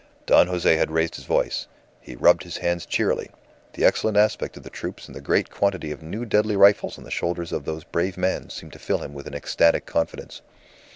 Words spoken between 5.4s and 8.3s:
quantity of new deadly rifles on the shoulders of those brave